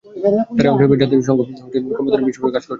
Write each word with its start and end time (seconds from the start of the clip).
তারই 0.55 0.67
অংশ 0.71 0.79
হিসেবে 0.79 0.95
জাতিসংঘ 1.01 1.39
তরুণ 1.45 1.49
জনগোষ্ঠীর 1.53 1.93
ক্ষমতায়ন 1.95 2.19
নিয়ে 2.21 2.27
বিশ্বব্যাপী 2.29 2.53
কাজ 2.55 2.61
করছে। 2.63 2.69